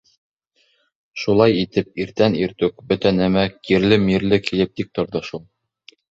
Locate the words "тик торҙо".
4.81-5.23